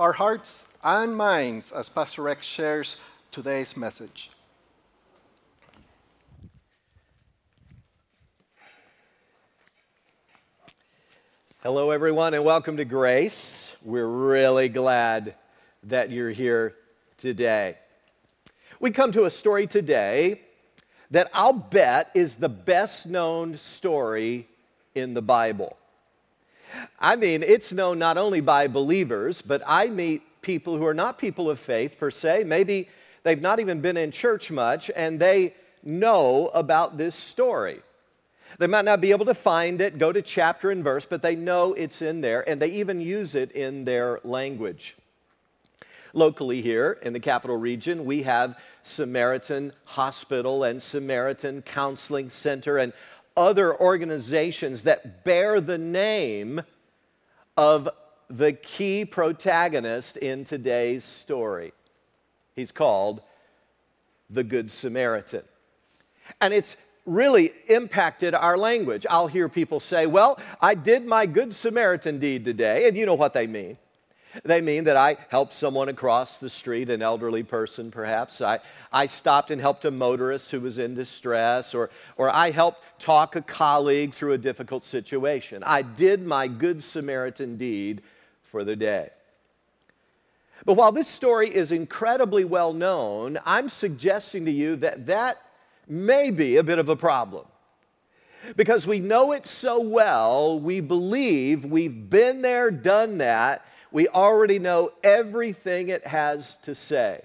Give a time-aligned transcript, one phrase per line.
[0.00, 2.96] our hearts and minds as Pastor Rex shares
[3.30, 4.30] today's message.
[11.62, 13.70] Hello, everyone, and welcome to Grace.
[13.82, 15.34] We're really glad
[15.82, 16.76] that you're here
[17.18, 17.76] today.
[18.80, 20.40] We come to a story today
[21.10, 24.48] that I'll bet is the best known story
[24.94, 25.76] in the Bible.
[26.98, 31.18] I mean, it's known not only by believers, but I meet people who are not
[31.18, 32.44] people of faith per se.
[32.44, 32.88] Maybe
[33.22, 37.80] they've not even been in church much, and they know about this story.
[38.58, 41.36] They might not be able to find it, go to chapter and verse, but they
[41.36, 44.96] know it's in there, and they even use it in their language.
[46.12, 52.92] Locally, here in the capital region, we have Samaritan Hospital and Samaritan Counseling Center and
[53.36, 56.62] other organizations that bear the name
[57.56, 57.88] of
[58.28, 61.72] the key protagonist in today's story.
[62.54, 63.22] He's called
[64.28, 65.42] the Good Samaritan.
[66.40, 69.04] And it's really impacted our language.
[69.10, 72.86] I'll hear people say, Well, I did my Good Samaritan deed today.
[72.86, 73.78] And you know what they mean.
[74.44, 78.40] They mean that I helped someone across the street, an elderly person perhaps.
[78.40, 78.60] I,
[78.92, 83.34] I stopped and helped a motorist who was in distress, or, or I helped talk
[83.34, 85.64] a colleague through a difficult situation.
[85.64, 88.02] I did my Good Samaritan deed
[88.44, 89.10] for the day.
[90.64, 95.42] But while this story is incredibly well known, I'm suggesting to you that that
[95.88, 97.46] may be a bit of a problem.
[98.56, 104.58] Because we know it so well, we believe we've been there, done that, we already
[104.58, 107.22] know everything it has to say.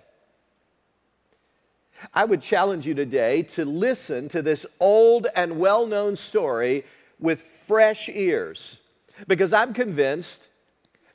[2.14, 6.84] I would challenge you today to listen to this old and well known story
[7.20, 8.78] with fresh ears
[9.28, 10.50] because I'm convinced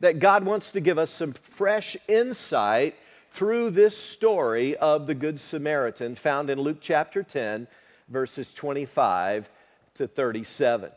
[0.00, 2.96] that God wants to give us some fresh insight
[3.30, 7.68] through this story of the Good Samaritan found in Luke chapter 10,
[8.08, 9.50] verses 25
[9.94, 10.90] to 37.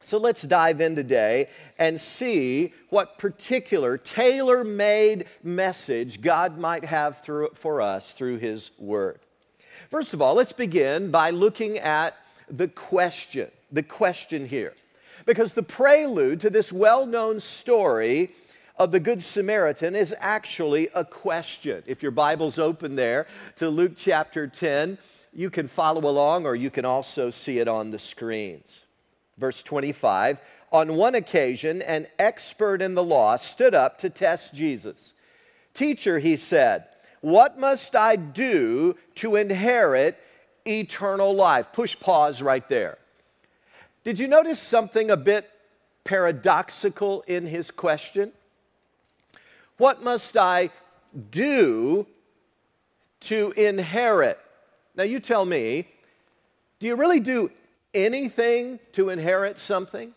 [0.00, 1.48] So let's dive in today
[1.78, 8.70] and see what particular tailor made message God might have through, for us through His
[8.78, 9.20] Word.
[9.90, 12.16] First of all, let's begin by looking at
[12.48, 14.74] the question, the question here.
[15.26, 18.32] Because the prelude to this well known story
[18.76, 21.82] of the Good Samaritan is actually a question.
[21.86, 23.26] If your Bible's open there
[23.56, 24.96] to Luke chapter 10,
[25.32, 28.84] you can follow along or you can also see it on the screens.
[29.38, 30.40] Verse 25
[30.72, 35.14] On one occasion, an expert in the law stood up to test Jesus.
[35.74, 36.88] Teacher, he said,
[37.20, 40.18] what must I do to inherit
[40.66, 41.72] eternal life?
[41.72, 42.98] Push pause right there.
[44.04, 45.50] Did you notice something a bit
[46.04, 48.32] paradoxical in his question?
[49.76, 50.70] What must I
[51.30, 52.06] do
[53.20, 54.38] to inherit?
[54.94, 55.88] Now, you tell me,
[56.78, 57.50] do you really do
[57.94, 60.12] anything to inherit something?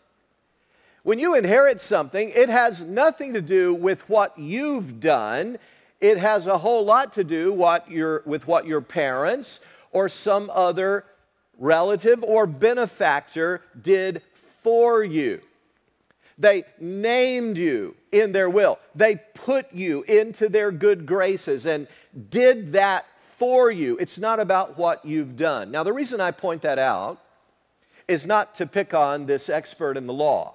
[1.02, 5.58] When you inherit something, it has nothing to do with what you've done.
[6.00, 9.58] It has a whole lot to do what your, with what your parents
[9.90, 11.04] or some other
[11.58, 14.22] relative or benefactor did
[14.62, 15.40] for you.
[16.38, 18.78] They named you in their will.
[18.94, 21.86] They put you into their good graces and
[22.30, 23.98] did that for you.
[23.98, 25.70] It's not about what you've done.
[25.70, 27.20] Now, the reason I point that out
[28.08, 30.54] is not to pick on this expert in the law.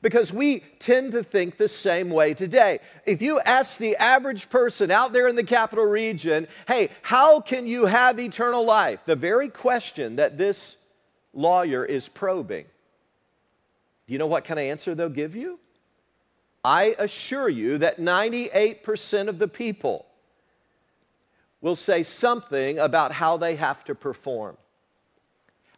[0.00, 2.78] Because we tend to think the same way today.
[3.04, 7.66] If you ask the average person out there in the capital region, hey, how can
[7.66, 9.04] you have eternal life?
[9.04, 10.76] The very question that this
[11.32, 12.66] lawyer is probing.
[14.06, 15.58] Do you know what kind of answer they'll give you?
[16.64, 20.06] I assure you that 98% of the people
[21.60, 24.56] will say something about how they have to perform.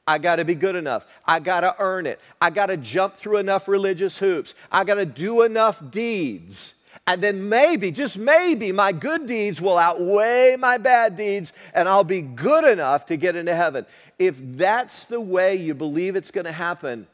[0.07, 1.07] I got to be good enough.
[1.25, 2.21] I got to earn it.
[2.41, 4.55] I got to jump through enough religious hoops.
[4.73, 6.75] I got to do enough deeds.
[7.07, 12.05] And then maybe, just maybe, my good deeds will outweigh my bad deeds and I'll
[12.05, 13.87] be good enough to get into heaven.
[14.19, 17.07] If that's the way you believe it's going to happen,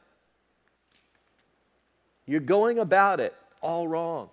[2.26, 4.28] you're going about it all wrong.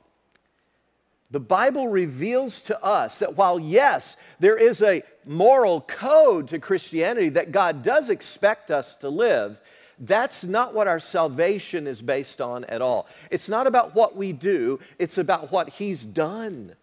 [1.34, 7.30] The Bible reveals to us that while, yes, there is a moral code to Christianity
[7.30, 9.60] that God does expect us to live,
[9.98, 13.08] that's not what our salvation is based on at all.
[13.32, 16.76] It's not about what we do, it's about what He's done.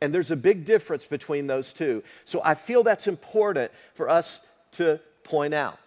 [0.00, 2.02] And there's a big difference between those two.
[2.24, 4.40] So I feel that's important for us
[4.72, 5.78] to point out.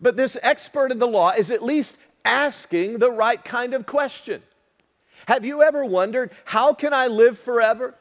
[0.00, 4.42] But this expert in the law is at least asking the right kind of question.
[5.26, 7.94] Have you ever wondered, how can I live forever?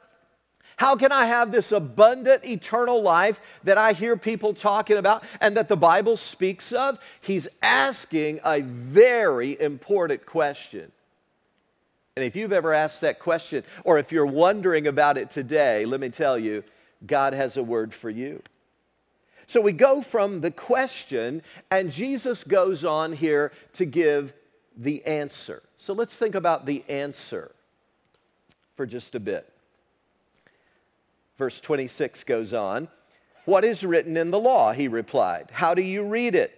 [0.77, 5.55] How can I have this abundant eternal life that I hear people talking about and
[5.55, 6.99] that the Bible speaks of?
[7.21, 10.91] He's asking a very important question.
[12.15, 15.99] And if you've ever asked that question, or if you're wondering about it today, let
[15.99, 16.63] me tell you,
[17.05, 18.41] God has a word for you.
[19.45, 24.33] So we go from the question, and Jesus goes on here to give
[24.75, 25.63] the answer.
[25.77, 27.51] So let's think about the answer
[28.75, 29.51] for just a bit.
[31.37, 32.87] Verse 26 goes on
[33.45, 34.73] What is written in the law?
[34.73, 35.49] He replied.
[35.51, 36.57] How do you read it?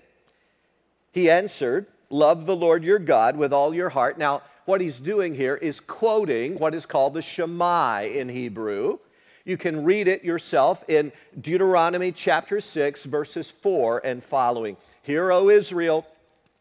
[1.12, 4.17] He answered, Love the Lord your God with all your heart.
[4.17, 9.00] Now, what he's doing here is quoting what is called the Shema in Hebrew.
[9.44, 14.75] You can read it yourself in Deuteronomy chapter 6, verses 4 and following.
[15.03, 16.07] Hear, O Israel,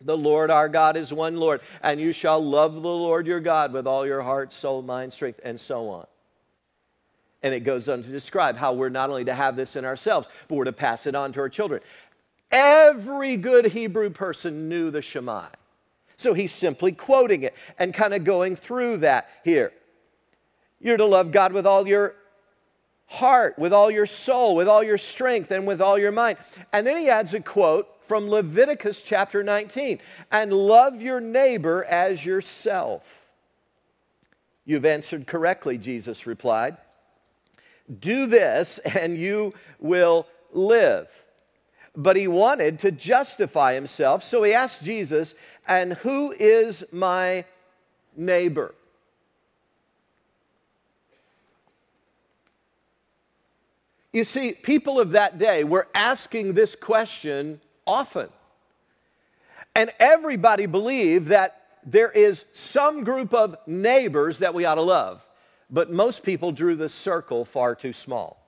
[0.01, 3.73] the Lord our God is one Lord, and you shall love the Lord your God
[3.73, 6.07] with all your heart, soul, mind, strength, and so on.
[7.43, 10.29] And it goes on to describe how we're not only to have this in ourselves,
[10.49, 11.83] but we're to pass it on to our children.
[12.51, 15.47] Every good Hebrew person knew the Shema.
[16.17, 19.73] So he's simply quoting it and kind of going through that here.
[20.81, 22.15] You're to love God with all your
[23.07, 26.39] heart, with all your soul, with all your strength, and with all your mind.
[26.73, 32.25] And then he adds a quote from Leviticus chapter 19 and love your neighbor as
[32.25, 33.27] yourself.
[34.65, 36.77] You've answered correctly, Jesus replied.
[38.01, 41.09] Do this and you will live.
[41.97, 45.35] But he wanted to justify himself, so he asked Jesus,
[45.69, 47.45] And who is my
[48.17, 48.75] neighbor?
[54.15, 58.29] You see, people of that day were asking this question often.
[59.75, 65.27] And everybody believed that there is some group of neighbors that we ought to love.
[65.69, 68.41] But most people drew the circle far too small.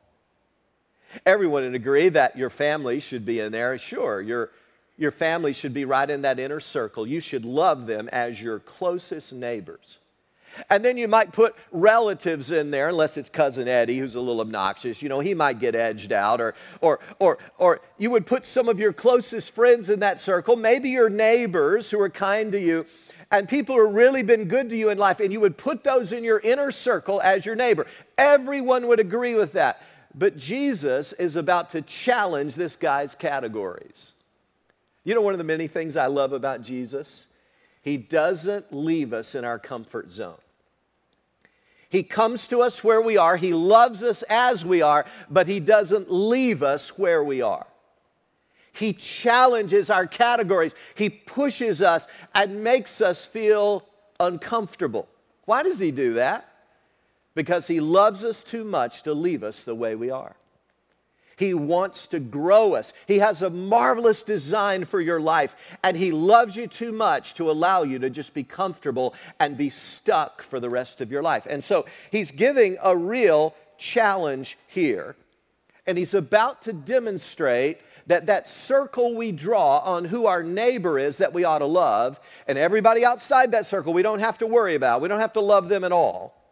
[1.27, 3.77] Everyone would agree that your family should be in there.
[3.77, 4.51] Sure, your,
[4.97, 7.05] your family should be right in that inner circle.
[7.09, 9.99] You should love them as your closest neighbors.
[10.71, 14.41] And then you might put relatives in there, unless it's cousin Eddie who's a little
[14.41, 15.03] obnoxious.
[15.03, 16.41] You know, he might get edged out.
[16.41, 20.57] Or, or, or, or you would put some of your closest friends in that circle,
[20.57, 22.87] maybe your neighbors who are kind to you,
[23.31, 25.83] and people who have really been good to you in life, and you would put
[25.85, 27.87] those in your inner circle as your neighbor.
[28.17, 29.83] Everyone would agree with that.
[30.15, 34.13] But Jesus is about to challenge this guy's categories.
[35.05, 37.27] You know, one of the many things I love about Jesus?
[37.83, 40.39] He doesn't leave us in our comfort zone.
[41.89, 43.37] He comes to us where we are.
[43.37, 47.67] He loves us as we are, but He doesn't leave us where we are.
[48.73, 50.75] He challenges our categories.
[50.95, 53.85] He pushes us and makes us feel
[54.21, 55.09] uncomfortable.
[55.45, 56.49] Why does He do that?
[57.35, 60.37] Because He loves us too much to leave us the way we are.
[61.37, 62.95] He wants to grow us.
[63.07, 67.51] He has a marvelous design for your life, and He loves you too much to
[67.51, 71.47] allow you to just be comfortable and be stuck for the rest of your life.
[71.49, 75.15] And so He's giving a real challenge here,
[75.87, 81.19] and He's about to demonstrate that that circle we draw on who our neighbor is
[81.19, 82.19] that we ought to love,
[82.49, 85.03] and everybody outside that circle we don't have to worry about.
[85.03, 86.46] We don't have to love them at all.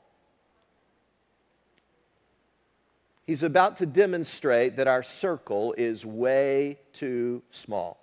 [3.26, 7.98] He's about to demonstrate that our circle is way too small.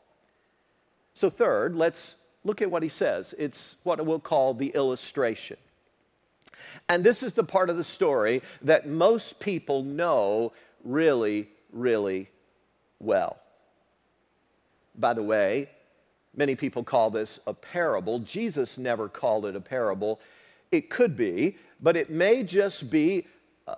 [1.14, 3.36] So, third, let's look at what he says.
[3.38, 5.58] It's what we'll call the illustration.
[6.90, 12.30] And this is the part of the story that most people know really, really
[13.00, 13.38] well.
[14.96, 15.70] By the way,
[16.36, 18.20] many people call this a parable.
[18.20, 20.20] Jesus never called it a parable.
[20.72, 23.28] It could be, but it may just be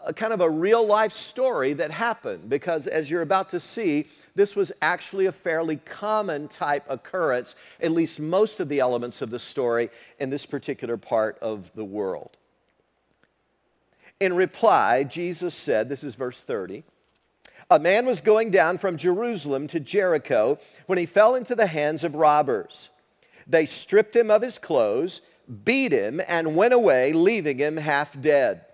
[0.06, 4.08] a kind of a real life story that happened because, as you're about to see,
[4.36, 9.30] this was actually a fairly common type occurrence, at least most of the elements of
[9.30, 12.38] the story in this particular part of the world.
[14.20, 16.84] In reply, Jesus said, This is verse 30.
[17.70, 22.04] A man was going down from Jerusalem to Jericho when he fell into the hands
[22.04, 22.90] of robbers.
[23.48, 25.22] They stripped him of his clothes,
[25.66, 28.66] beat him, and went away, leaving him half dead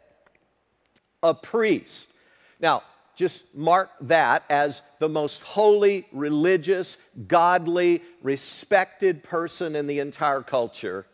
[1.23, 2.11] a priest.
[2.59, 2.83] Now,
[3.15, 6.95] just mark that as the most holy, religious,
[7.27, 11.05] godly, respected person in the entire culture.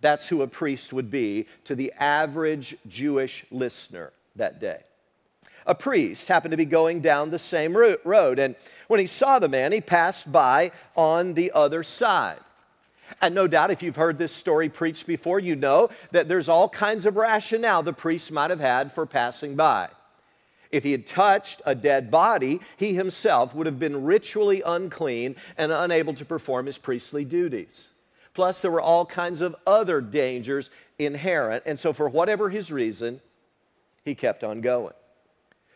[0.00, 4.80] That's who a priest would be to the average Jewish listener that day.
[5.64, 8.56] A priest happened to be going down the same road, and
[8.88, 12.40] when he saw the man, he passed by on the other side.
[13.20, 16.68] And no doubt, if you've heard this story preached before, you know that there's all
[16.68, 19.88] kinds of rationale the priest might have had for passing by.
[20.70, 25.70] If he had touched a dead body, he himself would have been ritually unclean and
[25.70, 27.90] unable to perform his priestly duties.
[28.32, 31.64] Plus, there were all kinds of other dangers inherent.
[31.66, 33.20] And so, for whatever his reason,
[34.04, 34.94] he kept on going.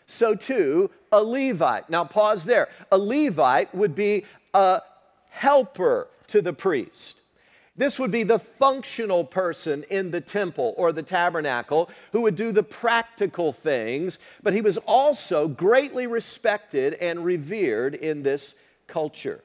[0.06, 1.90] So, too, a Levite.
[1.90, 2.68] Now, pause there.
[2.90, 4.24] A Levite would be
[4.54, 4.80] a
[5.28, 7.20] helper to the priest.
[7.76, 12.50] This would be the functional person in the temple or the tabernacle who would do
[12.50, 18.54] the practical things, but he was also greatly respected and revered in this
[18.86, 19.42] culture.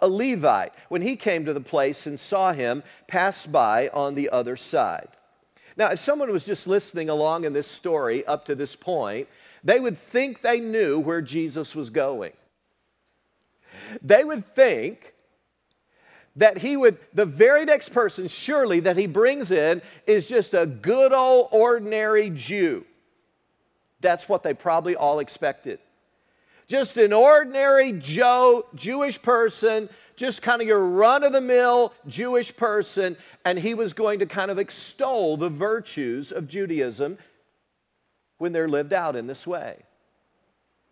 [0.00, 4.30] A Levite, when he came to the place and saw him, passed by on the
[4.30, 5.08] other side.
[5.76, 9.28] Now, if someone was just listening along in this story up to this point,
[9.64, 12.32] they would think they knew where Jesus was going.
[14.02, 15.13] They would think
[16.36, 20.66] that he would, the very next person, surely, that he brings in is just a
[20.66, 22.84] good old ordinary Jew.
[24.00, 25.78] That's what they probably all expected.
[26.66, 32.56] Just an ordinary Joe, Jewish person, just kind of your run of the mill Jewish
[32.56, 37.18] person, and he was going to kind of extol the virtues of Judaism
[38.38, 39.82] when they're lived out in this way.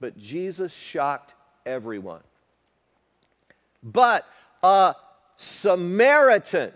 [0.00, 1.34] But Jesus shocked
[1.64, 2.22] everyone.
[3.82, 4.26] But
[4.62, 4.94] a
[5.42, 6.72] Samaritan,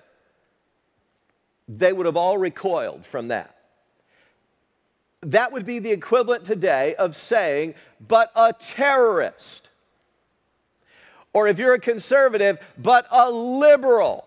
[1.69, 3.57] they would have all recoiled from that.
[5.23, 7.75] That would be the equivalent today of saying,
[8.07, 9.71] but a terrorist.
[11.33, 14.27] Or if you're a conservative, but a liberal.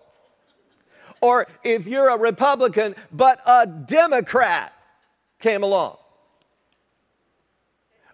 [1.20, 4.72] Or if you're a Republican, but a Democrat
[5.38, 5.96] came along.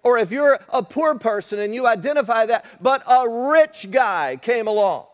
[0.02, 4.66] Or if you're a poor person and you identify that, but a rich guy came
[4.66, 5.06] along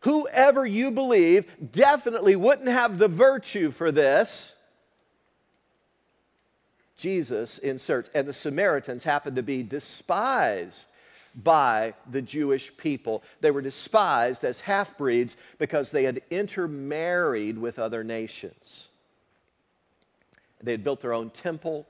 [0.00, 4.54] whoever you believe definitely wouldn't have the virtue for this.
[6.96, 10.88] Jesus inserts, and the Samaritans happened to be despised
[11.34, 13.22] by the Jewish people.
[13.40, 18.88] They were despised as half breeds because they had intermarried with other nations.
[20.60, 21.86] They had built their own temple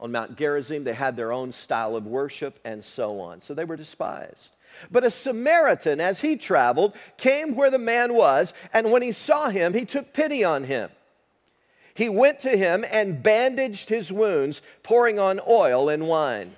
[0.00, 3.40] on Mount Gerizim, they had their own style of worship, and so on.
[3.40, 4.52] So they were despised.
[4.90, 9.50] But a Samaritan, as he traveled, came where the man was, and when he saw
[9.50, 10.90] him, he took pity on him.
[11.94, 16.56] He went to him and bandaged his wounds, pouring on oil and wine.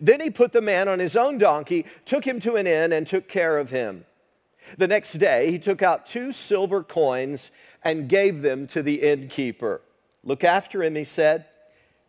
[0.00, 3.06] Then he put the man on his own donkey, took him to an inn, and
[3.06, 4.04] took care of him.
[4.78, 7.50] The next day, he took out two silver coins
[7.84, 9.80] and gave them to the innkeeper.
[10.24, 11.46] Look after him, he said,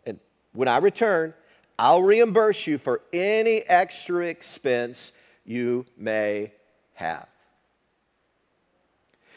[0.05, 0.19] and
[0.53, 1.33] when I return,
[1.77, 5.11] I'll reimburse you for any extra expense
[5.45, 6.51] you may
[6.93, 7.27] have.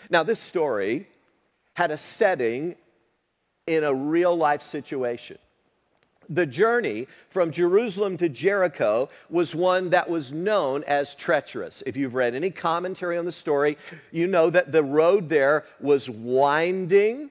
[0.08, 1.08] Now, this story
[1.74, 2.76] had a setting
[3.66, 5.38] in a real life situation.
[6.28, 11.82] The journey from Jerusalem to Jericho was one that was known as treacherous.
[11.86, 13.78] If you've read any commentary on the story,
[14.10, 17.30] you know that the road there was winding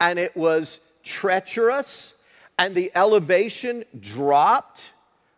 [0.00, 2.14] and it was treacherous,
[2.58, 4.92] and the elevation dropped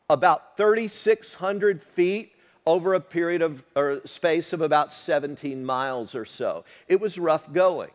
[0.09, 2.33] about 3,600 feet
[2.67, 6.65] over a period of or space of about 17 miles or so.
[6.89, 7.91] It was rough going.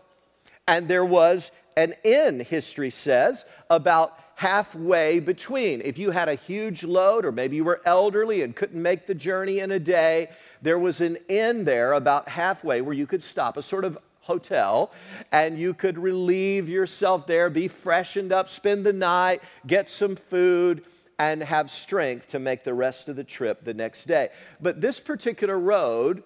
[0.67, 5.81] And there was an inn, history says, about halfway between.
[5.81, 9.15] If you had a huge load, or maybe you were elderly and couldn't make the
[9.15, 10.29] journey in a day,
[10.61, 14.91] there was an inn there about halfway where you could stop, a sort of hotel,
[15.31, 20.83] and you could relieve yourself there, be freshened up, spend the night, get some food
[21.19, 24.29] and have strength to make the rest of the trip the next day.
[24.61, 26.23] But this particular road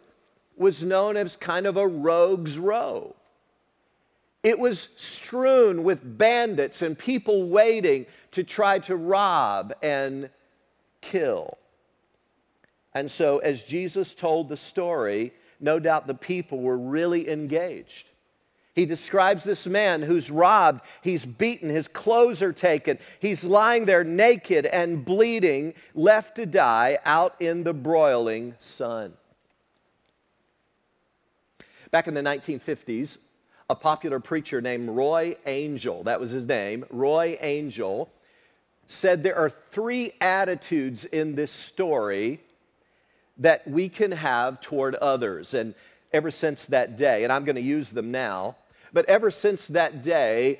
[0.57, 3.15] was known as kind of a rogue's row.
[4.43, 10.29] It was strewn with bandits and people waiting to try to rob and
[10.99, 11.57] kill.
[12.93, 18.10] And so, as Jesus told the story, no doubt the people were really engaged.
[18.81, 24.03] He describes this man who's robbed, he's beaten, his clothes are taken, he's lying there
[24.03, 29.13] naked and bleeding, left to die out in the broiling sun.
[31.91, 33.19] Back in the 1950s,
[33.69, 38.09] a popular preacher named Roy Angell, that was his name, Roy Angell,
[38.87, 42.41] said there are three attitudes in this story
[43.37, 45.53] that we can have toward others.
[45.53, 45.75] And
[46.11, 48.55] ever since that day, and I'm going to use them now,
[48.93, 50.59] but ever since that day,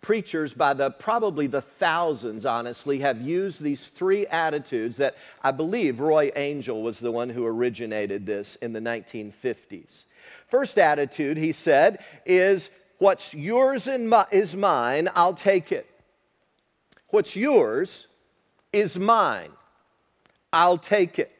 [0.00, 5.98] preachers by the probably the thousands, honestly, have used these three attitudes that I believe
[5.98, 10.04] Roy Angell was the one who originated this in the 1950s.
[10.48, 15.86] First attitude, he said, is what's yours is mine, I'll take it.
[17.08, 18.06] What's yours
[18.72, 19.50] is mine,
[20.52, 21.35] I'll take it.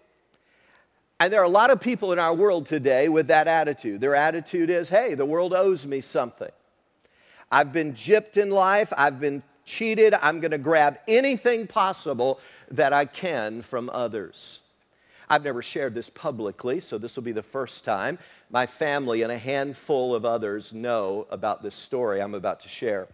[1.18, 4.00] And there are a lot of people in our world today with that attitude.
[4.00, 6.50] Their attitude is, hey, the world owes me something.
[7.50, 12.92] I've been gypped in life, I've been cheated, I'm going to grab anything possible that
[12.92, 14.58] I can from others.
[15.28, 18.18] I've never shared this publicly, so this will be the first time.
[18.50, 23.08] My family and a handful of others know about this story I'm about to share.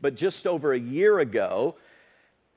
[0.00, 1.76] But just over a year ago,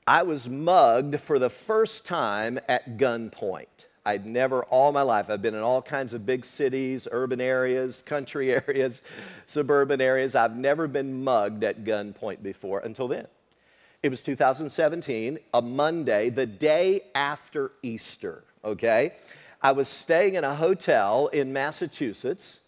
[0.06, 3.86] I was mugged for the first time at gunpoint.
[4.06, 8.02] I'd never, all my life, I've been in all kinds of big cities, urban areas,
[8.04, 9.00] country areas,
[9.46, 10.34] suburban areas.
[10.34, 13.26] I've never been mugged at gunpoint before until then.
[14.02, 19.12] It was 2017, a Monday, the day after Easter, okay?
[19.62, 22.60] I was staying in a hotel in Massachusetts,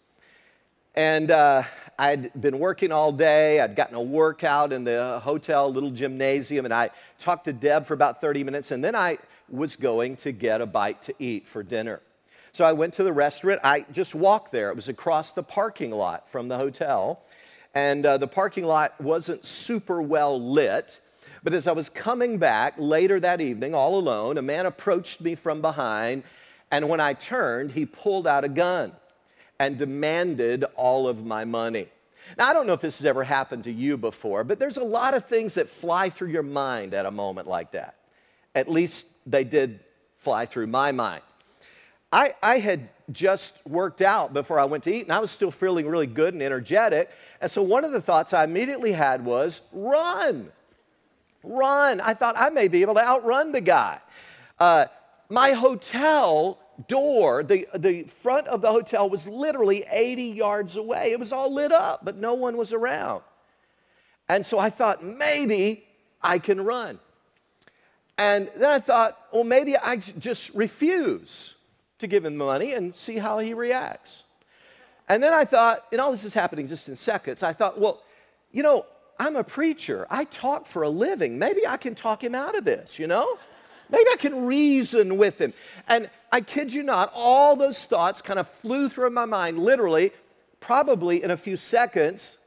[0.95, 1.61] and uh,
[1.99, 3.59] I'd been working all day.
[3.59, 6.89] I'd gotten a workout in the hotel little gymnasium, and I
[7.19, 10.65] talked to Deb for about 30 minutes, and then I was going to get a
[10.65, 12.01] bite to eat for dinner.
[12.53, 13.61] So I went to the restaurant.
[13.63, 14.69] I just walked there.
[14.69, 17.21] It was across the parking lot from the hotel.
[17.75, 20.99] And uh, the parking lot wasn't super well lit.
[21.43, 25.35] But as I was coming back later that evening, all alone, a man approached me
[25.35, 26.23] from behind.
[26.71, 28.93] And when I turned, he pulled out a gun
[29.59, 31.87] and demanded all of my money.
[32.37, 34.83] Now, I don't know if this has ever happened to you before, but there's a
[34.83, 37.95] lot of things that fly through your mind at a moment like that.
[38.53, 39.79] At least they did
[40.17, 41.21] fly through my mind.
[42.11, 45.51] I, I had just worked out before I went to eat, and I was still
[45.51, 47.09] feeling really good and energetic.
[47.41, 50.51] And so one of the thoughts I immediately had was run.
[51.43, 52.01] Run.
[52.01, 53.99] I thought I may be able to outrun the guy.
[54.59, 54.85] Uh,
[55.29, 61.11] my hotel door, the, the front of the hotel was literally 80 yards away.
[61.11, 63.21] It was all lit up, but no one was around.
[64.29, 65.85] And so I thought, maybe
[66.21, 66.99] I can run.
[68.17, 71.53] And then I thought, well, maybe I just refuse
[71.99, 74.23] to give him the money and see how he reacts.
[75.09, 78.01] And then I thought, and all this is happening just in seconds, I thought, well,
[78.51, 78.85] you know,
[79.19, 80.05] I'm a preacher.
[80.09, 81.39] I talk for a living.
[81.39, 83.37] Maybe I can talk him out of this, you know?
[83.89, 85.53] Maybe I can reason with him.
[85.87, 90.11] And I kid you not, all those thoughts kind of flew through my mind, literally,
[90.59, 92.37] probably in a few seconds,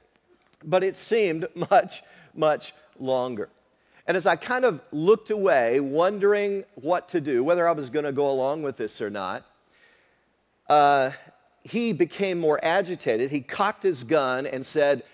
[0.63, 2.03] but it seemed much,
[2.35, 3.49] much longer.
[4.11, 8.07] And as I kind of looked away, wondering what to do, whether I was going
[8.07, 9.47] to go along with this or not,
[10.69, 11.13] uh,
[11.63, 13.31] he became more agitated.
[13.31, 15.05] He cocked his gun and said,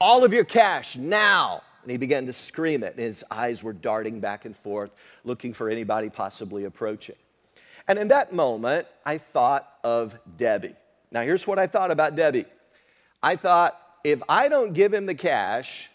[0.00, 1.62] All of your cash now.
[1.82, 2.94] And he began to scream it.
[2.94, 4.92] And his eyes were darting back and forth,
[5.24, 7.16] looking for anybody possibly approaching.
[7.88, 10.76] And in that moment, I thought of Debbie.
[11.10, 12.44] Now, here's what I thought about Debbie
[13.20, 15.89] I thought, if I don't give him the cash,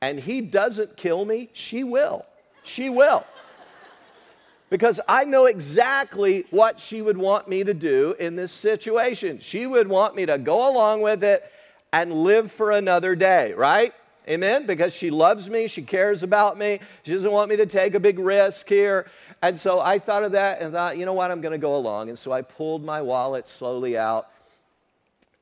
[0.00, 2.24] and he doesn't kill me, she will.
[2.62, 3.24] She will.
[4.70, 9.40] Because I know exactly what she would want me to do in this situation.
[9.40, 11.44] She would want me to go along with it
[11.92, 13.92] and live for another day, right?
[14.28, 14.66] Amen?
[14.66, 18.00] Because she loves me, she cares about me, she doesn't want me to take a
[18.00, 19.10] big risk here.
[19.42, 21.76] And so I thought of that and thought, you know what, I'm going to go
[21.76, 22.08] along.
[22.08, 24.28] And so I pulled my wallet slowly out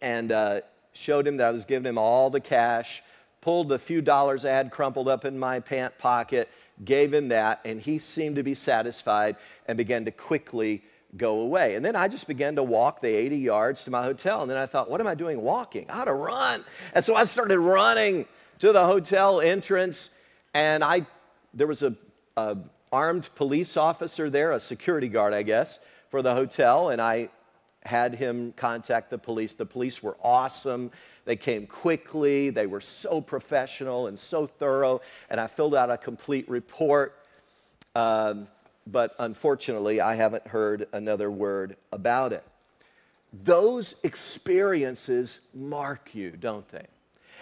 [0.00, 0.60] and uh,
[0.94, 3.02] showed him that I was giving him all the cash
[3.40, 6.48] pulled the few dollars I had crumpled up in my pant pocket,
[6.84, 10.82] gave him that, and he seemed to be satisfied and began to quickly
[11.16, 11.74] go away.
[11.74, 14.42] And then I just began to walk the 80 yards to my hotel.
[14.42, 15.86] And then I thought, what am I doing walking?
[15.88, 16.64] I ought to run.
[16.92, 18.26] And so I started running
[18.58, 20.10] to the hotel entrance,
[20.52, 21.06] and I
[21.54, 21.94] there was a,
[22.36, 22.56] a
[22.92, 25.78] armed police officer there, a security guard, I guess,
[26.10, 27.30] for the hotel, and I
[27.84, 29.54] had him contact the police.
[29.54, 30.90] The police were awesome.
[31.28, 35.98] They came quickly, they were so professional and so thorough, and I filled out a
[35.98, 37.22] complete report.
[37.94, 38.48] Um,
[38.86, 42.42] but unfortunately, I haven't heard another word about it.
[43.30, 46.86] Those experiences mark you, don't they?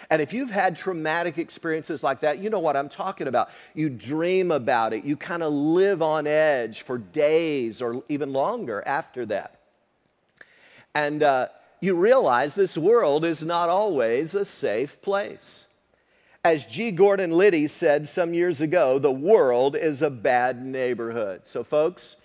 [0.09, 3.49] And if you've had traumatic experiences like that, you know what I'm talking about.
[3.73, 8.83] You dream about it, you kind of live on edge for days or even longer
[8.85, 9.61] after that.
[10.93, 11.47] And uh,
[11.79, 15.65] you realize this world is not always a safe place.
[16.43, 16.91] As G.
[16.91, 21.41] Gordon Liddy said some years ago, the world is a bad neighborhood.
[21.43, 22.15] So, folks,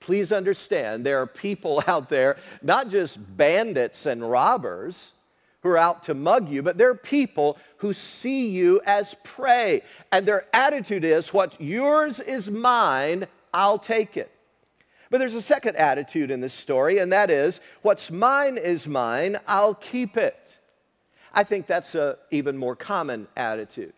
[0.00, 5.12] please understand there are people out there, not just bandits and robbers,
[5.62, 9.82] who are out to mug you, but there are people who see you as prey.
[10.10, 14.30] And their attitude is, What yours is mine, I'll take it.
[15.10, 19.38] But there's a second attitude in this story, and that is, What's mine is mine,
[19.46, 20.58] I'll keep it.
[21.32, 23.92] I think that's an even more common attitude.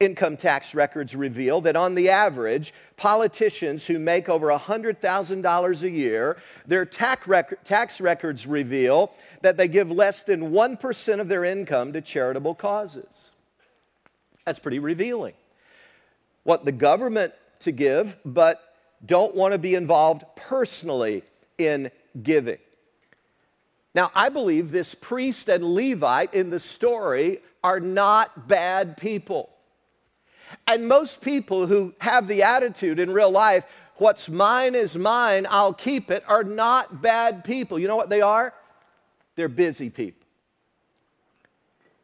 [0.00, 6.36] Income tax records reveal that on the average, politicians who make over $100,000 a year,
[6.66, 11.92] their tax, rec- tax records reveal that they give less than 1% of their income
[11.92, 13.30] to charitable causes.
[14.44, 15.34] That's pretty revealing.
[16.44, 18.67] What the government to give, but
[19.04, 21.22] don't want to be involved personally
[21.56, 21.90] in
[22.22, 22.58] giving.
[23.94, 29.50] Now, I believe this priest and Levite in the story are not bad people.
[30.66, 35.72] And most people who have the attitude in real life, what's mine is mine, I'll
[35.72, 37.78] keep it, are not bad people.
[37.78, 38.54] You know what they are?
[39.36, 40.26] They're busy people.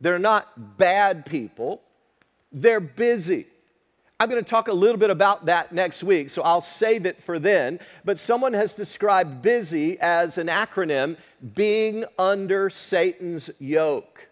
[0.01, 1.81] They're not bad people,
[2.53, 3.47] they're busy.
[4.21, 7.21] I'm going to talk a little bit about that next week, so I'll save it
[7.21, 7.81] for then.
[8.05, 11.17] But someone has described busy as an acronym
[11.55, 14.29] being under Satan's yoke.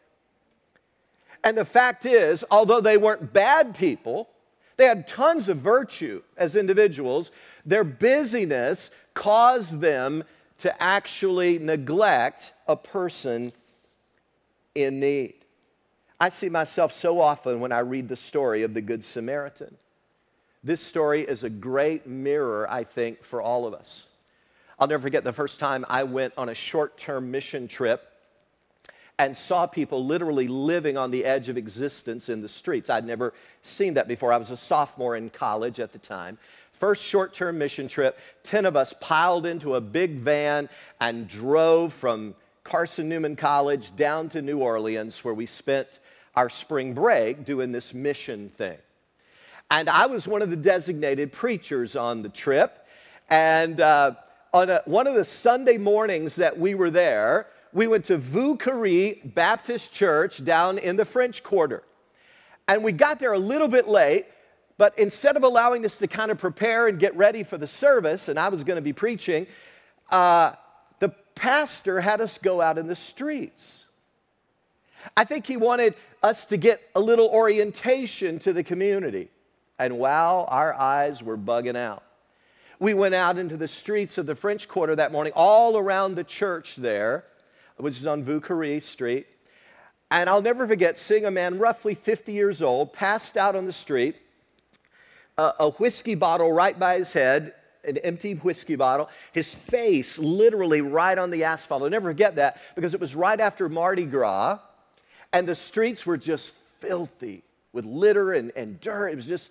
[1.42, 4.28] And the fact is, although they weren't bad people,
[4.76, 7.32] they had tons of virtue as individuals,
[7.66, 10.22] their busyness caused them
[10.58, 13.52] to actually neglect a person
[14.76, 15.41] in need.
[16.22, 19.76] I see myself so often when I read the story of the Good Samaritan.
[20.62, 24.06] This story is a great mirror, I think, for all of us.
[24.78, 28.08] I'll never forget the first time I went on a short term mission trip
[29.18, 32.88] and saw people literally living on the edge of existence in the streets.
[32.88, 34.32] I'd never seen that before.
[34.32, 36.38] I was a sophomore in college at the time.
[36.72, 40.68] First short term mission trip, 10 of us piled into a big van
[41.00, 45.98] and drove from Carson Newman College down to New Orleans, where we spent
[46.34, 48.78] our spring break doing this mission thing.
[49.70, 52.86] And I was one of the designated preachers on the trip.
[53.30, 54.12] And uh,
[54.52, 58.18] on a, one of the Sunday mornings that we were there, we went to
[58.56, 61.82] Carre Baptist Church down in the French Quarter.
[62.68, 64.26] And we got there a little bit late,
[64.76, 68.28] but instead of allowing us to kind of prepare and get ready for the service,
[68.28, 69.46] and I was going to be preaching,
[70.10, 70.52] uh,
[70.98, 73.81] the pastor had us go out in the streets.
[75.16, 79.28] I think he wanted us to get a little orientation to the community.
[79.78, 82.02] And wow, our eyes were bugging out.
[82.78, 86.24] We went out into the streets of the French Quarter that morning, all around the
[86.24, 87.24] church there
[87.82, 89.26] which is on Vieux Carre Street.
[90.10, 93.72] And I'll never forget seeing a man roughly 50 years old passed out on the
[93.72, 94.16] street,
[95.38, 100.80] a, a whiskey bottle right by his head, an empty whiskey bottle, his face literally
[100.80, 101.82] right on the asphalt.
[101.82, 104.58] I'll never forget that because it was right after Mardi Gras,
[105.32, 107.42] and the streets were just filthy
[107.72, 109.08] with litter and, and dirt.
[109.08, 109.50] It was just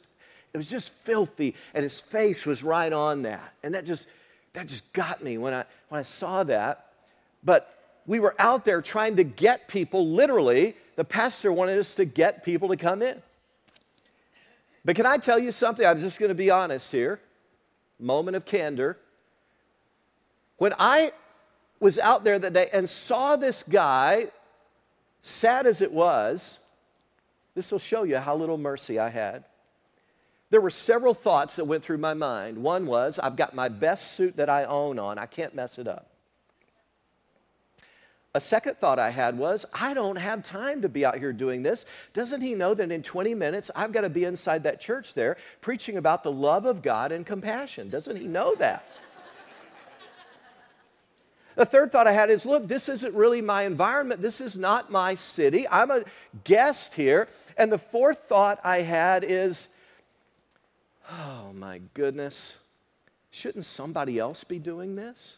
[0.53, 3.53] it was just filthy, and his face was right on that.
[3.63, 4.07] And that just
[4.53, 6.87] that just got me when I when I saw that.
[7.43, 12.05] But we were out there trying to get people, literally, the pastor wanted us to
[12.05, 13.21] get people to come in.
[14.83, 15.85] But can I tell you something?
[15.85, 17.19] I'm just going to be honest here.
[17.99, 18.97] Moment of candor.
[20.57, 21.11] When I
[21.79, 24.27] was out there that day and saw this guy,
[25.21, 26.60] sad as it was,
[27.55, 29.43] this will show you how little mercy I had.
[30.49, 32.57] There were several thoughts that went through my mind.
[32.57, 35.88] One was, I've got my best suit that I own on, I can't mess it
[35.88, 36.07] up.
[38.34, 41.63] A second thought I had was, I don't have time to be out here doing
[41.63, 41.86] this.
[42.13, 45.36] Doesn't he know that in 20 minutes I've got to be inside that church there
[45.60, 47.89] preaching about the love of God and compassion?
[47.89, 48.86] Doesn't he know that?
[51.55, 54.21] The third thought I had is look, this isn't really my environment.
[54.21, 55.67] This is not my city.
[55.69, 56.03] I'm a
[56.43, 57.27] guest here.
[57.57, 59.67] And the fourth thought I had is,
[61.09, 62.55] oh my goodness,
[63.31, 65.37] shouldn't somebody else be doing this?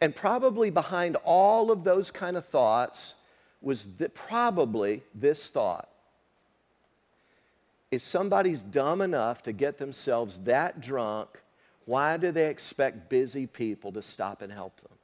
[0.00, 3.14] And probably behind all of those kind of thoughts
[3.62, 5.88] was th- probably this thought.
[7.90, 11.28] If somebody's dumb enough to get themselves that drunk,
[11.84, 14.95] why do they expect busy people to stop and help them?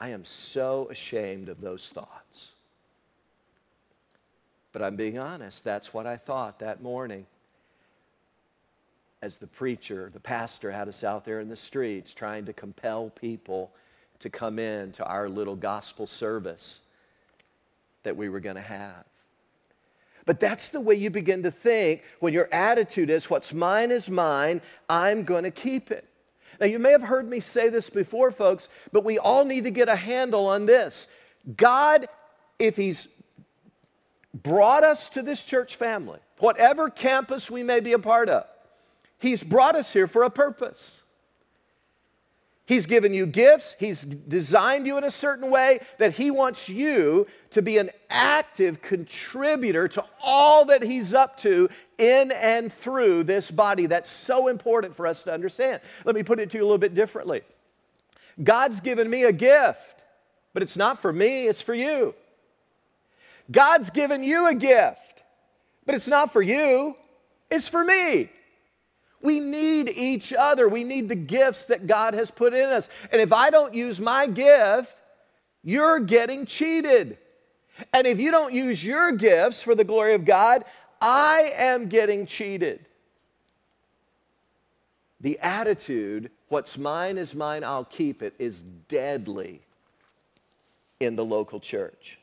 [0.00, 2.52] I am so ashamed of those thoughts.
[4.72, 7.26] But I'm being honest, that's what I thought that morning
[9.22, 13.10] as the preacher, the pastor had us out there in the streets trying to compel
[13.10, 13.70] people
[14.20, 16.80] to come in to our little gospel service
[18.02, 19.04] that we were going to have.
[20.24, 24.08] But that's the way you begin to think when your attitude is what's mine is
[24.08, 26.06] mine, I'm going to keep it.
[26.60, 29.70] Now, you may have heard me say this before, folks, but we all need to
[29.70, 31.06] get a handle on this.
[31.56, 32.06] God,
[32.58, 33.08] if He's
[34.34, 38.44] brought us to this church family, whatever campus we may be a part of,
[39.18, 41.00] He's brought us here for a purpose.
[42.70, 43.74] He's given you gifts.
[43.80, 48.80] He's designed you in a certain way that He wants you to be an active
[48.80, 53.86] contributor to all that He's up to in and through this body.
[53.86, 55.80] That's so important for us to understand.
[56.04, 57.42] Let me put it to you a little bit differently
[58.40, 60.04] God's given me a gift,
[60.54, 62.14] but it's not for me, it's for you.
[63.50, 65.24] God's given you a gift,
[65.86, 66.94] but it's not for you,
[67.50, 68.30] it's for me.
[69.22, 70.68] We need each other.
[70.68, 72.88] We need the gifts that God has put in us.
[73.12, 75.00] And if I don't use my gift,
[75.62, 77.18] you're getting cheated.
[77.92, 80.64] And if you don't use your gifts for the glory of God,
[81.00, 82.86] I am getting cheated.
[85.20, 89.60] The attitude, what's mine is mine, I'll keep it, is deadly
[90.98, 92.18] in the local church.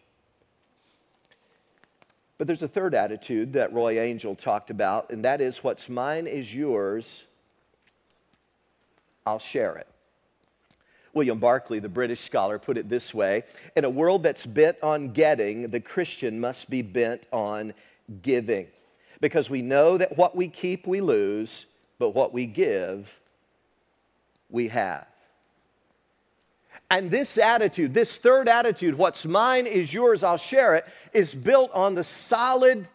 [2.37, 6.27] But there's a third attitude that Roy Angell talked about, and that is what's mine
[6.27, 7.25] is yours,
[9.25, 9.87] I'll share it.
[11.13, 13.43] William Barclay, the British scholar, put it this way
[13.75, 17.73] In a world that's bent on getting, the Christian must be bent on
[18.21, 18.67] giving.
[19.19, 21.65] Because we know that what we keep, we lose,
[21.97, 23.19] but what we give,
[24.49, 25.07] we have.
[26.89, 31.71] And this attitude, this third attitude, what's mine is yours, I'll share it, is built
[31.73, 32.87] on the solid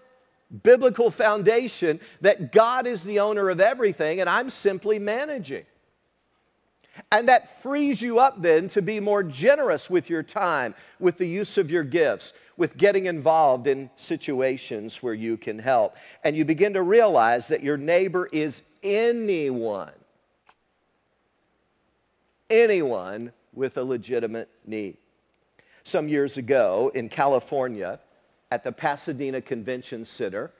[0.62, 5.64] biblical foundation that God is the owner of everything and I'm simply managing.
[7.10, 11.26] And that frees you up then to be more generous with your time, with the
[11.26, 15.96] use of your gifts, with getting involved in situations where you can help.
[16.22, 19.92] And you begin to realize that your neighbor is anyone,
[22.50, 24.96] anyone with a legitimate need.
[25.84, 28.00] Some years ago in California,
[28.50, 30.52] at the Pasadena Convention Center,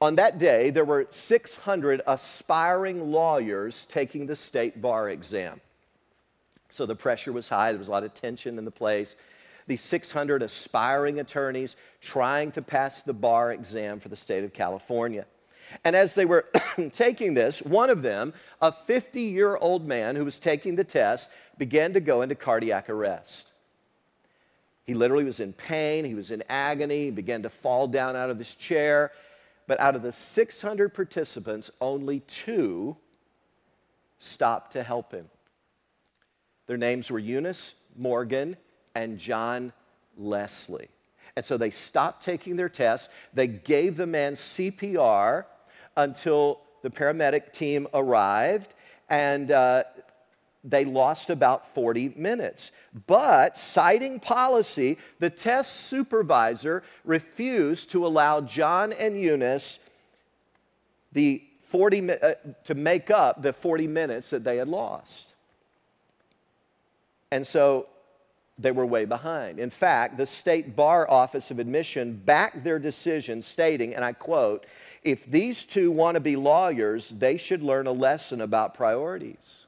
[0.00, 5.60] on that day, there were 600 aspiring lawyers taking the state bar exam.
[6.70, 9.14] So the pressure was high, there was a lot of tension in the place.
[9.66, 15.26] These 600 aspiring attorneys trying to pass the bar exam for the state of California.
[15.84, 16.46] And as they were
[16.92, 21.28] taking this, one of them, a 50 year old man who was taking the test,
[21.58, 23.52] began to go into cardiac arrest.
[24.84, 28.30] He literally was in pain, he was in agony, he began to fall down out
[28.30, 29.12] of his chair.
[29.66, 32.96] But out of the 600 participants, only two
[34.18, 35.26] stopped to help him.
[36.66, 38.56] Their names were Eunice Morgan
[38.94, 39.72] and John
[40.16, 40.88] Leslie.
[41.36, 43.08] And so they stopped taking their tests.
[43.32, 45.44] They gave the man CPR
[45.96, 48.74] until the paramedic team arrived,
[49.08, 49.84] and uh,
[50.64, 52.70] they lost about 40 minutes.
[53.06, 59.78] But, citing policy, the test supervisor refused to allow John and Eunice
[61.12, 65.34] the 40, uh, to make up the 40 minutes that they had lost.
[67.30, 67.86] And so
[68.58, 69.58] they were way behind.
[69.58, 74.66] In fact, the State Bar Office of Admission backed their decision, stating, and I quote,
[75.02, 79.62] if these two want to be lawyers, they should learn a lesson about priorities.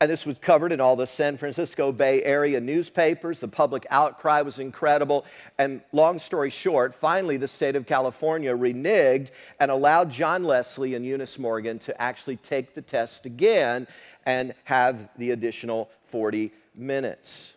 [0.00, 3.40] And this was covered in all the San Francisco Bay Area newspapers.
[3.40, 5.24] The public outcry was incredible.
[5.58, 11.04] And long story short, finally, the state of California reneged and allowed John Leslie and
[11.04, 13.88] Eunice Morgan to actually take the test again
[14.24, 17.54] and have the additional 40 minutes.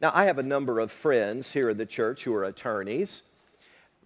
[0.00, 3.22] Now, I have a number of friends here in the church who are attorneys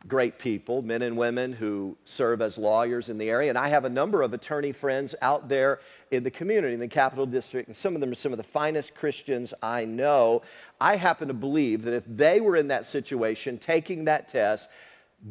[0.09, 3.49] great people, men and women who serve as lawyers in the area.
[3.49, 6.89] And I have a number of attorney friends out there in the community, in the
[6.89, 10.43] Capital District, and some of them are some of the finest Christians I know.
[10.81, 14.69] I happen to believe that if they were in that situation, taking that test,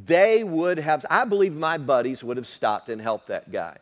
[0.06, 3.78] they would have, I believe my buddies would have stopped and helped that guy.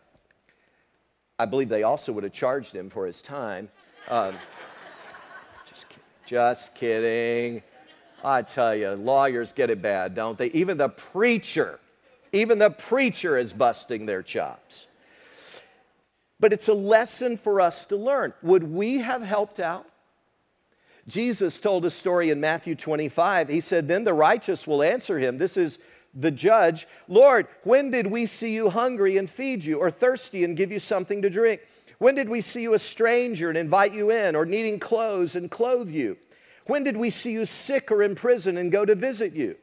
[1.37, 3.69] I believe they also would have charged him for his time.
[4.07, 4.35] Um,
[6.29, 7.63] just, kidding.
[8.23, 10.51] I tell you, lawyers get it bad, don't they?
[10.51, 11.79] Even the preacher,
[12.31, 14.85] even the preacher is busting their chops.
[16.39, 18.33] But it's a lesson for us to learn.
[18.43, 19.87] Would we have helped out?
[21.07, 23.49] Jesus told a story in Matthew 25.
[23.49, 25.39] He said, Then the righteous will answer him.
[25.39, 25.79] This is
[26.13, 30.55] the judge Lord, when did we see you hungry and feed you, or thirsty and
[30.55, 31.61] give you something to drink?
[31.99, 35.51] When did we see you a stranger and invite you in, or needing clothes and
[35.51, 36.17] clothe you?
[36.65, 39.57] When did we see you sick or in prison and go to visit you?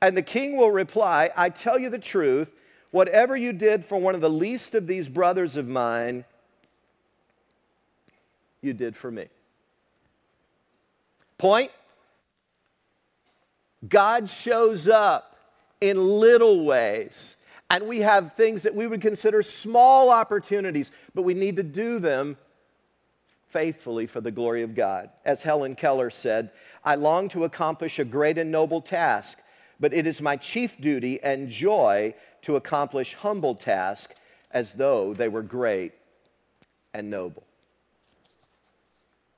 [0.00, 2.52] And the king will reply, I tell you the truth,
[2.90, 6.24] whatever you did for one of the least of these brothers of mine,
[8.60, 9.26] you did for me.
[11.38, 11.72] Point
[13.88, 15.36] God shows up
[15.80, 17.34] in little ways.
[17.72, 21.98] And we have things that we would consider small opportunities, but we need to do
[21.98, 22.36] them
[23.46, 25.08] faithfully for the glory of God.
[25.24, 26.50] As Helen Keller said,
[26.84, 29.38] I long to accomplish a great and noble task,
[29.80, 34.16] but it is my chief duty and joy to accomplish humble tasks
[34.50, 35.92] as though they were great
[36.92, 37.44] and noble.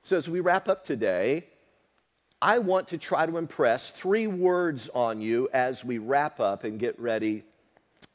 [0.01, 1.45] So, as we wrap up today,
[2.41, 6.77] I want to try to impress three words on you as we wrap up and
[6.77, 7.45] get ready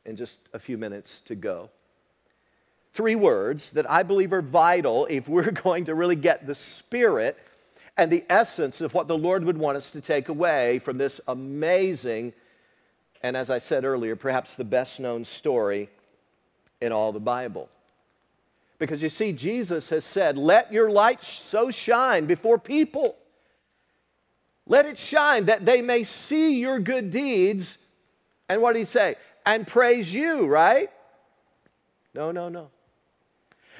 [0.04, 1.70] in just a few minutes to go
[2.92, 7.38] three words that I believe are vital if we're going to really get the spirit
[7.96, 11.20] and the essence of what the Lord would want us to take away from this
[11.28, 12.32] amazing,
[13.22, 15.90] and as I said earlier, perhaps the best known story
[16.80, 17.68] in all the Bible.
[18.78, 23.16] Because you see, Jesus has said, Let your light so shine before people.
[24.66, 27.76] Let it shine that they may see your good deeds.
[28.48, 29.16] And what did he say?
[29.50, 30.90] And praise you, right?
[32.14, 32.70] No, no, no.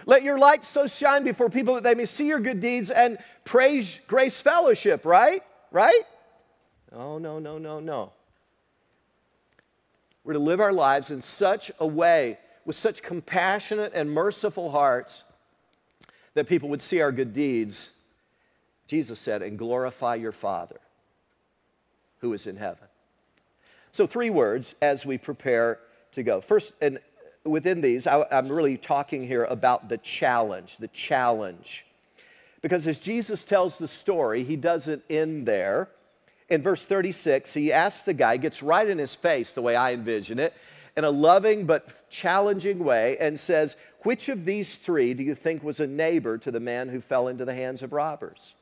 [0.04, 3.18] Let your light so shine before people that they may see your good deeds and
[3.44, 5.44] praise Grace Fellowship, right?
[5.70, 6.02] Right?
[6.90, 8.12] No, no, no, no, no.
[10.24, 15.22] We're to live our lives in such a way, with such compassionate and merciful hearts,
[16.34, 17.90] that people would see our good deeds,
[18.88, 20.80] Jesus said, and glorify your Father
[22.18, 22.89] who is in heaven.
[23.92, 25.78] So, three words as we prepare
[26.12, 26.40] to go.
[26.40, 26.98] First, and
[27.44, 31.86] within these, I, I'm really talking here about the challenge, the challenge.
[32.62, 35.88] Because as Jesus tells the story, he doesn't end there.
[36.48, 39.92] In verse 36, he asks the guy, gets right in his face, the way I
[39.92, 40.52] envision it,
[40.96, 45.62] in a loving but challenging way, and says, Which of these three do you think
[45.62, 48.54] was a neighbor to the man who fell into the hands of robbers?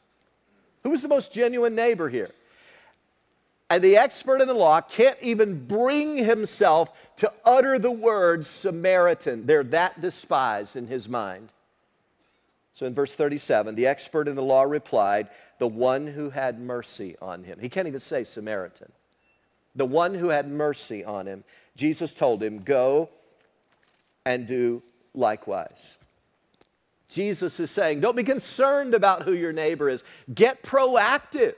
[0.84, 2.30] Who was the most genuine neighbor here?
[3.70, 9.44] And the expert in the law can't even bring himself to utter the word Samaritan.
[9.44, 11.50] They're that despised in his mind.
[12.72, 15.28] So in verse 37, the expert in the law replied,
[15.59, 17.59] The one who had mercy on him.
[17.61, 18.90] He can't even say Samaritan.
[19.74, 21.44] The one who had mercy on him.
[21.76, 23.11] Jesus told him, Go
[24.24, 25.96] and do likewise.
[27.09, 31.54] Jesus is saying, Don't be concerned about who your neighbor is, get proactive.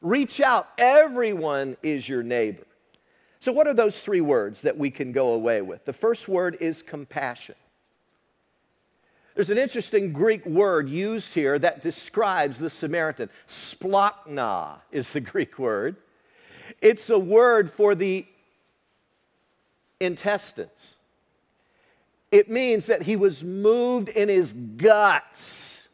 [0.00, 0.68] Reach out.
[0.78, 2.66] Everyone is your neighbor.
[3.40, 5.84] So, what are those three words that we can go away with?
[5.84, 7.54] The first word is compassion.
[9.34, 13.30] There's an interesting Greek word used here that describes the Samaritan.
[13.48, 15.96] Splanchna is the Greek word.
[16.82, 18.26] It's a word for the
[20.00, 20.96] intestines.
[22.30, 25.88] It means that he was moved in his guts,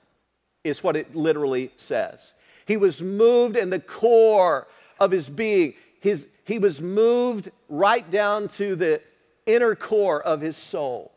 [0.65, 2.33] is what it literally says.
[2.67, 4.67] He was moved in the core
[5.01, 5.75] of his being.
[6.01, 9.01] His, he was moved right down to the
[9.47, 11.13] inner core of his soul.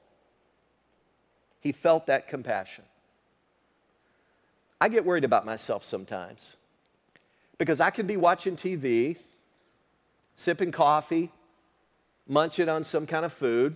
[1.59, 2.85] He felt that compassion.
[4.79, 6.55] I get worried about myself sometimes
[7.57, 9.17] because I can be watching TV,
[10.35, 11.31] sipping coffee,
[12.27, 13.75] munching on some kind of food,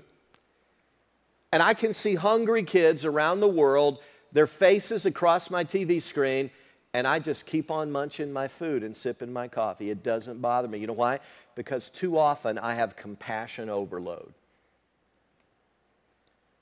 [1.52, 4.00] and I can see hungry kids around the world,
[4.32, 6.50] their faces across my TV screen,
[6.94, 9.90] and I just keep on munching my food and sipping my coffee.
[9.90, 10.78] It doesn't bother me.
[10.78, 11.20] You know why?
[11.56, 14.34] Because too often I have compassion overload.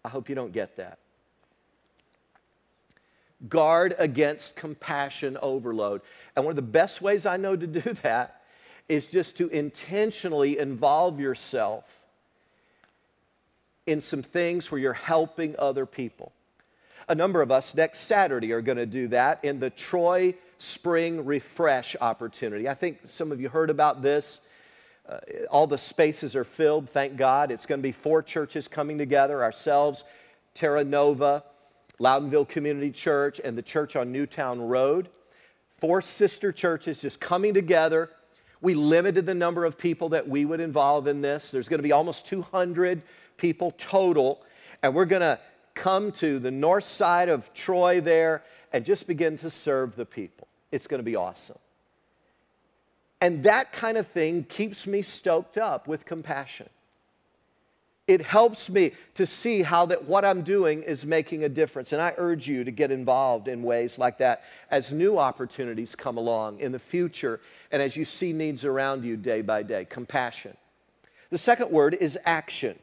[0.06, 0.98] I hope you don't get that.
[3.50, 6.02] Guard against compassion overload.
[6.36, 8.42] And one of the best ways I know to do that
[8.88, 12.00] is just to intentionally involve yourself
[13.86, 16.32] in some things where you're helping other people.
[17.08, 21.26] A number of us next Saturday are going to do that in the Troy Spring
[21.26, 22.70] Refresh opportunity.
[22.70, 24.40] I think some of you heard about this.
[25.10, 25.18] Uh,
[25.50, 27.52] all the spaces are filled, thank God.
[27.52, 30.04] It's going to be four churches coming together ourselves,
[30.54, 31.44] Terra Nova,
[32.00, 35.10] Loudonville Community Church, and the church on Newtown Road.
[35.72, 38.10] Four sister churches just coming together.
[38.62, 41.50] We limited the number of people that we would involve in this.
[41.50, 43.02] There's going to be almost 200
[43.38, 44.44] people total,
[44.84, 45.40] and we're going to
[45.82, 50.48] come to the north side of Troy there and just begin to serve the people.
[50.72, 51.58] It's going to be awesome.
[53.20, 56.70] And that kind of thing keeps me stoked up with compassion.
[58.08, 61.94] It helps me to see how that what I'm doing is making a difference.
[61.94, 66.18] And I urge you to get involved in ways like that as new opportunities come
[66.18, 67.40] along in the future
[67.72, 69.86] and as you see needs around you day by day.
[69.86, 70.56] Compassion.
[71.32, 72.78] The second word is action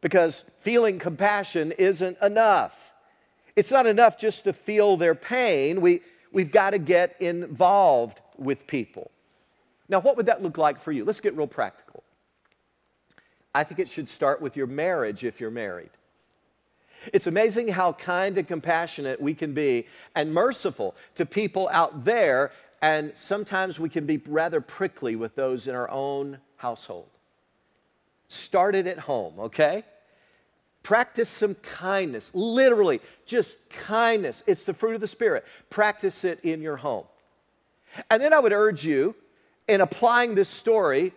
[0.00, 2.92] because feeling compassion isn't enough.
[3.56, 5.80] It's not enough just to feel their pain.
[5.80, 9.10] We, we've got to get involved with people.
[9.88, 11.04] Now, what would that look like for you?
[11.04, 12.02] Let's get real practical.
[13.54, 15.90] I think it should start with your marriage if you're married.
[17.12, 22.52] It's amazing how kind and compassionate we can be and merciful to people out there,
[22.82, 27.08] and sometimes we can be rather prickly with those in our own household.
[28.30, 29.84] Start it at home, okay?
[30.84, 34.42] Practice some kindness, literally, just kindness.
[34.46, 35.44] It's the fruit of the Spirit.
[35.68, 37.04] Practice it in your home.
[38.08, 39.16] And then I would urge you,
[39.66, 41.12] in applying this story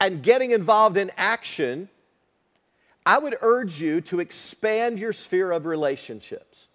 [0.00, 1.90] and getting involved in action,
[3.04, 6.66] I would urge you to expand your sphere of relationships.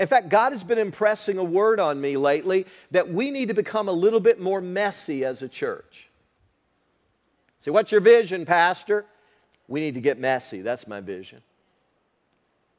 [0.00, 3.54] In fact, God has been impressing a word on me lately that we need to
[3.54, 6.05] become a little bit more messy as a church.
[7.58, 9.06] See, what's your vision, Pastor?
[9.68, 10.62] We need to get messy.
[10.62, 11.42] That's my vision.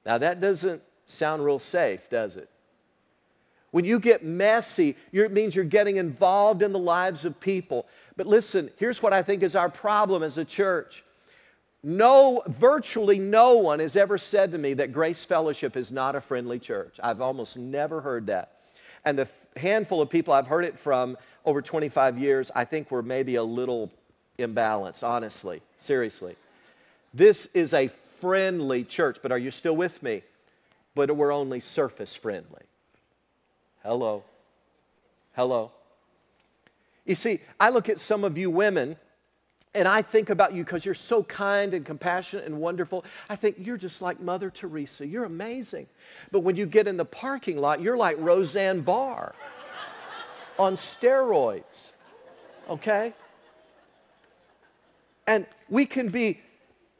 [0.05, 2.49] Now, that doesn't sound real safe, does it?
[3.71, 7.85] When you get messy, it means you're getting involved in the lives of people.
[8.15, 11.03] But listen, here's what I think is our problem as a church.
[11.83, 16.21] No, virtually no one has ever said to me that Grace Fellowship is not a
[16.21, 16.97] friendly church.
[17.03, 18.53] I've almost never heard that.
[19.05, 23.03] And the handful of people I've heard it from over 25 years, I think we're
[23.03, 23.91] maybe a little
[24.37, 26.35] imbalanced, honestly, seriously.
[27.13, 30.23] This is a friendly church, but are you still with me?
[30.95, 32.63] But we're only surface friendly.
[33.83, 34.23] Hello.
[35.35, 35.71] Hello.
[37.05, 38.97] You see, I look at some of you women
[39.73, 43.05] and I think about you because you're so kind and compassionate and wonderful.
[43.29, 45.05] I think you're just like Mother Teresa.
[45.05, 45.85] You're amazing.
[46.31, 49.35] But when you get in the parking lot, you're like Roseanne Barr
[50.59, 51.91] on steroids.
[52.67, 53.13] Okay?
[55.27, 56.39] And we can be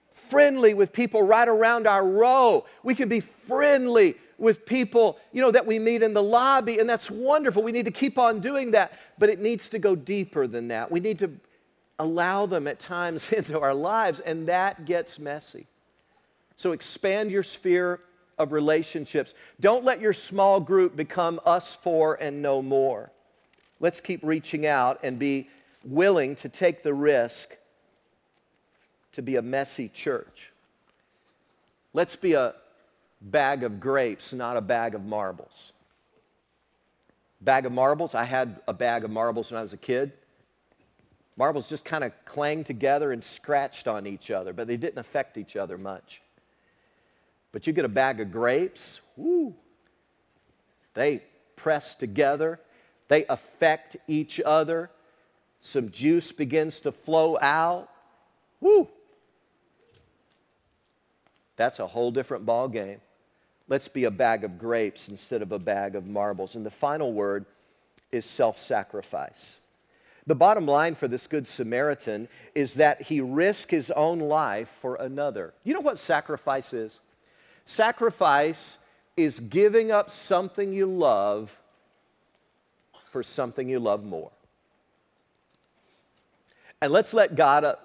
[0.10, 2.66] friendly with people right around our row.
[2.84, 6.88] We can be friendly with people, you know, that we meet in the lobby, and
[6.88, 7.64] that's wonderful.
[7.64, 10.92] We need to keep on doing that, but it needs to go deeper than that.
[10.92, 11.32] We need to
[11.98, 15.66] allow them at times into our lives, and that gets messy.
[16.58, 18.02] So expand your sphere
[18.38, 19.34] of relationships.
[19.60, 23.12] Don't let your small group become us four and no more.
[23.80, 25.50] Let's keep reaching out and be
[25.84, 27.56] willing to take the risk
[29.18, 30.52] to be a messy church.
[31.92, 32.54] Let's be a
[33.20, 35.74] bag of grapes, not a bag of marbles.
[37.42, 40.12] Bag of marbles, I had a bag of marbles when I was a kid.
[41.36, 45.36] Marbles just kind of clanged together and scratched on each other, but they didn't affect
[45.36, 46.22] each other much.
[47.52, 49.56] But you get a bag of grapes, whoo,
[50.94, 51.24] they
[51.56, 52.60] press together,
[53.08, 54.92] they affect each other.
[55.62, 57.90] Some juice begins to flow out.
[58.62, 58.90] Woo!
[61.58, 63.02] That's a whole different ball game.
[63.68, 66.56] Let's be a bag of grapes instead of a bag of marbles.
[66.56, 67.46] And the final word
[68.12, 69.58] is self sacrifice.
[70.26, 74.96] The bottom line for this Good Samaritan is that he risked his own life for
[74.96, 75.54] another.
[75.64, 77.00] You know what sacrifice is?
[77.66, 78.78] Sacrifice
[79.16, 81.60] is giving up something you love
[83.10, 84.32] for something you love more.
[86.82, 87.76] And let's let God uh,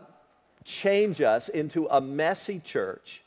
[0.64, 3.22] change us into a messy church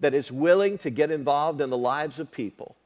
[0.00, 2.76] that is willing to get involved in the lives of people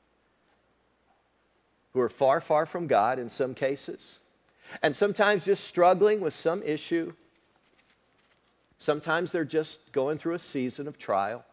[1.93, 4.19] who are far, far from God in some cases,
[4.83, 7.13] and sometimes just struggling with some issue.
[8.79, 11.45] Sometimes they're just going through a season of trial.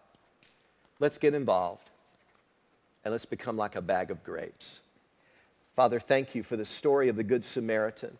[0.99, 1.89] Let's get involved
[3.03, 4.79] and let's become like a bag of grapes.
[5.75, 8.17] Father, thank you for the story of the Good Samaritan.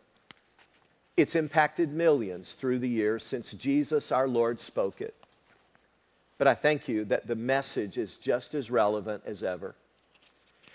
[1.18, 5.14] It's impacted millions through the years since Jesus our Lord spoke it.
[6.40, 9.76] But I thank you that the message is just as relevant as ever.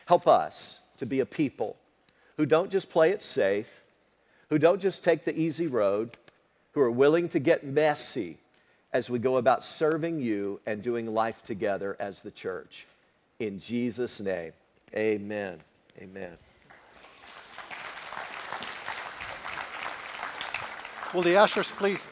[0.06, 1.76] Help us to be a people
[2.36, 3.82] who don't just play it safe,
[4.50, 6.16] who don't just take the easy road,
[6.72, 8.36] who are willing to get messy
[8.92, 12.86] as we go about serving you and doing life together as the church.
[13.40, 14.52] In Jesus' name,
[14.94, 15.60] amen.
[15.98, 16.36] Amen.
[21.14, 22.08] Will the ushers please